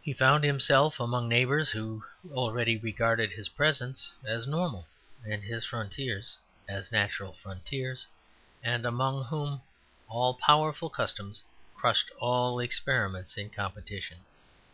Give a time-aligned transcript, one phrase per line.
[0.00, 4.86] He found himself among neighbours who already regarded his presence as normal
[5.26, 8.06] and his frontiers as natural frontiers,
[8.62, 9.60] and among whom
[10.08, 11.42] all powerful customs
[11.76, 14.20] crushed all experiments in competition.